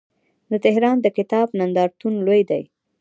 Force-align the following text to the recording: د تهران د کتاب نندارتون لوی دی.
د 0.51 0.53
تهران 0.65 0.97
د 1.01 1.07
کتاب 1.17 1.47
نندارتون 1.59 2.13
لوی 2.25 2.41
دی. 2.49 2.63